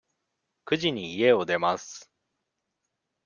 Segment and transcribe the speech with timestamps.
[0.65, 2.09] 九時に家を出ます。